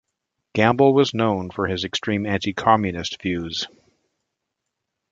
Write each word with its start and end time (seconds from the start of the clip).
Gamble 0.55 0.95
was 0.95 1.13
known 1.13 1.51
for 1.51 1.67
his 1.67 1.83
extreme 1.83 2.25
anti-communist 2.25 3.21
views. 3.21 3.67